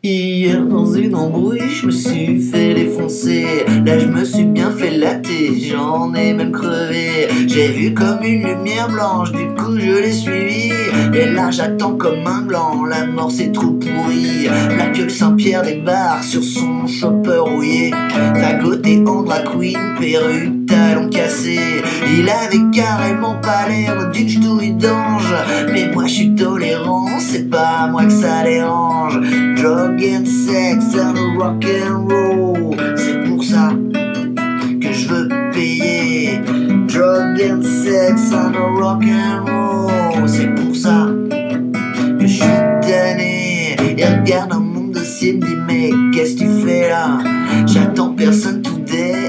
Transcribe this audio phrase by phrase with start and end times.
[0.00, 3.46] Hier dans une embrouille, je me suis fait défoncer.
[3.84, 7.26] Là, je me suis bien fait latter, j'en ai même crevé.
[7.48, 10.70] J'ai vu comme une lumière blanche, du coup je l'ai suivi.
[11.12, 14.46] Et là, j'attends comme un gland, la mort c'est trop pourri.
[14.76, 17.90] La gueule Saint-Pierre débarque sur son chopper rouillé.
[18.34, 21.82] Fagoté en drag queen, perruque, talons cassés.
[22.16, 25.34] Il avait carrément pas l'air d'une ch'touille d'ange.
[25.72, 29.18] Mais moi, je suis tolérant, c'est pas moi que ça dérange.
[29.60, 32.76] Drug and sex and rock and roll.
[32.96, 33.72] C'est pour ça
[34.80, 36.40] que je veux payer.
[36.86, 40.28] Drug and sex and rock and roll.
[40.28, 41.08] C'est pour ça
[42.20, 42.42] que je suis
[42.82, 43.76] tanné.
[43.96, 47.18] Et regarde un monde dossier, me dit mais qu'est-ce que tu fais là?
[47.66, 48.78] J'attends personne tout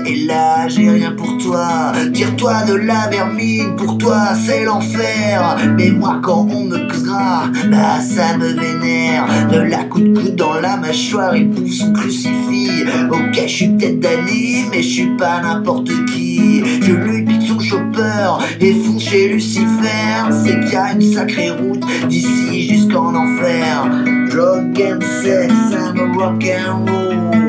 [0.10, 1.29] et là j'ai rien pour
[2.40, 2.64] toi.
[2.68, 5.58] De la vermine, pour toi c'est l'enfer.
[5.78, 9.28] Mais moi quand on me gras, bah ça me vénère.
[9.52, 12.86] De la coup de coude dans la mâchoire, il bouffe son crucifix.
[13.12, 16.64] Ok, je suis peut-être Danny, mais je suis pas n'importe qui.
[16.82, 20.30] Je lui pique son chopper et fonce chez Lucifer.
[20.44, 23.90] C'est qu'il y a une sacrée route d'ici jusqu'en enfer.
[24.30, 27.49] Drug and sex and rock and roll,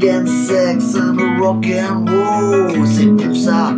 [0.00, 2.06] sex and rock and
[2.86, 3.74] c'est pour ça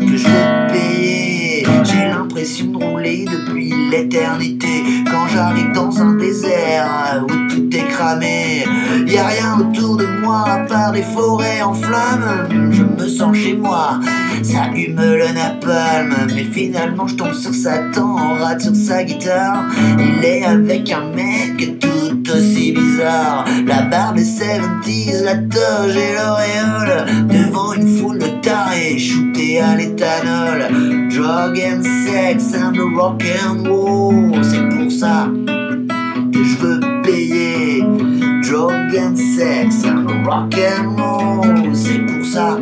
[0.00, 1.66] que je veux payer.
[1.84, 8.64] J'ai l'impression de rouler depuis l'éternité quand j'arrive dans un désert où tout est cramé.
[9.06, 9.87] Y a rien autour
[10.28, 12.70] moi à part des forêts en flammes.
[12.70, 13.98] Je me sens chez moi,
[14.42, 16.14] ça hume le napalm.
[16.34, 19.64] Mais finalement, je tombe sur Satan, en rate sur sa guitare.
[19.98, 23.46] Il est avec un mec tout aussi bizarre.
[23.66, 27.06] La barbe est 70s, la toge et l'auréole.
[27.28, 30.58] Devant une foule de tarés, shootés à l'éthanol.
[31.10, 34.07] Drug and sex and rock and roll.
[40.28, 41.74] Rock and.
[41.74, 42.58] C'est pour ça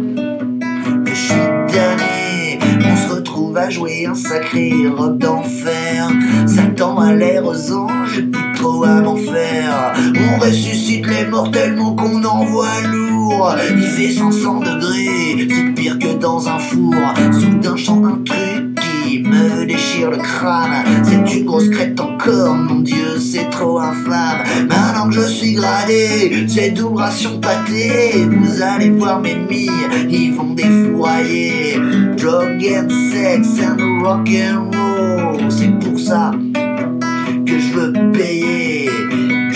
[1.05, 1.35] que je suis
[1.73, 2.59] damné.
[2.85, 6.09] On se retrouve à jouer un sacré rock d'enfer.
[6.47, 9.95] Satan a l'air aux anges, plus trop à m'en faire.
[9.97, 13.55] On ressuscite les morts tellement qu'on envoie lourd.
[13.77, 16.95] Il fait 500 degrés, c'est pire que dans un four.
[17.33, 20.85] Soudain, je sens un truc qui me déchire le crâne.
[21.03, 24.66] C'est une grosse crête encore, mon dieu, c'est trop infâme.
[25.17, 28.27] Je suis gradé, c'est double ration pâté.
[28.31, 29.71] Vous allez voir mes milles,
[30.11, 31.79] ils vont défourailler.
[32.19, 36.33] Drug and sex and rock and roll, c'est pour ça
[37.47, 38.91] que je veux payer.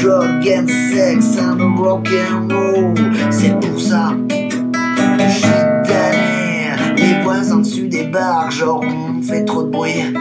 [0.01, 2.95] Drug and sex and rock and roll,
[3.31, 5.51] c'est pour ça que je suis
[5.85, 6.97] tanné.
[6.97, 10.15] Les voisins dessus débarquent, genre on fait trop de bruit.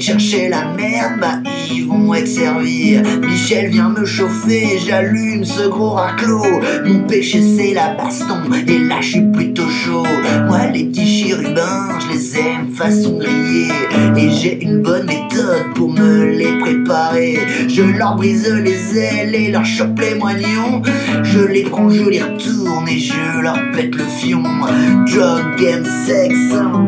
[0.00, 1.38] Chercher la merde, bah
[1.70, 2.96] ils vont être servis.
[3.22, 6.60] Michel vient me chauffer, j'allume ce gros raclot.
[6.84, 10.04] Mon péché c'est la baston, et là je suis plutôt chaud.
[10.48, 13.68] Moi les petits chérubins, je les aime façon grillée.
[14.16, 17.38] Et j'ai une bonne méthode pour me les préparer.
[17.68, 20.82] Je leur brise les ailes et leur chope les moignons.
[21.22, 24.42] Je les prends, je les retourne et je leur pète le fion.
[24.42, 26.34] Drug and sex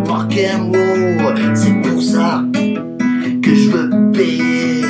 [0.08, 2.42] rock and roll, c'est pour ça
[3.74, 4.82] veux payer.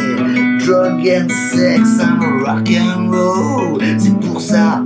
[0.59, 4.83] Drug and sex and rock and roll, c'est pour ça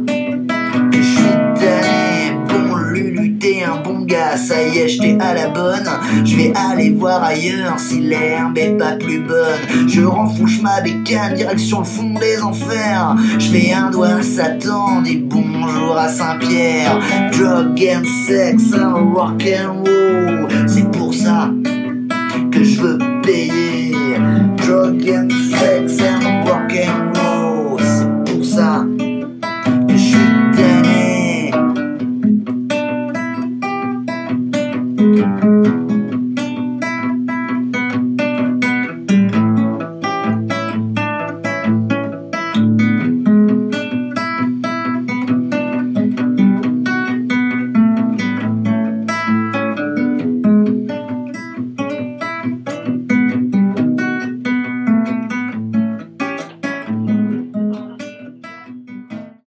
[0.91, 1.23] que je suis
[1.55, 2.37] tanné.
[2.49, 5.89] Bon Lulu, t'es un bon gars, ça y est, j'étais à la bonne.
[6.25, 9.89] Je vais aller voir ailleurs si l'herbe est pas plus bonne.
[9.89, 13.15] Je renfouche ma bécane, direction le fond des enfers.
[13.39, 16.99] Je fais un doigt à Satan, dis bonjour à Saint-Pierre.
[17.31, 21.51] Drug and sex and rock and roll, c'est pour ça
[22.51, 23.78] que je veux payer.
[24.69, 27.79] drug and sex and the rock and roll.
[27.79, 28.85] Supposa
[29.89, 30.29] que je.